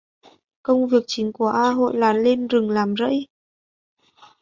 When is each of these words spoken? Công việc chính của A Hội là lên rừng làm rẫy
Công 0.63 0.87
việc 0.87 1.03
chính 1.07 1.31
của 1.33 1.47
A 1.47 1.69
Hội 1.71 1.97
là 1.97 2.13
lên 2.13 2.47
rừng 2.47 2.69
làm 2.69 2.93
rẫy 2.97 3.25